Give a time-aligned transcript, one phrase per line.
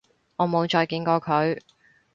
[0.37, 1.59] 我冇再見過佢